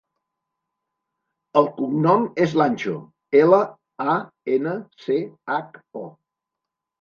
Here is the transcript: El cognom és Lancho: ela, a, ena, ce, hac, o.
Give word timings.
El 1.59 1.67
cognom 1.81 2.25
és 2.45 2.55
Lancho: 2.61 2.93
ela, 3.43 3.61
a, 4.15 4.17
ena, 4.57 4.75
ce, 5.05 5.19
hac, 5.59 5.79
o. 6.03 6.05